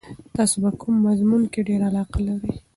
تاسې 0.35 0.55
په 0.63 0.69
کوم 0.81 0.95
مضمون 1.07 1.43
کې 1.51 1.59
ډېره 1.67 1.85
علاقه 1.89 2.19
لرئ؟ 2.27 2.53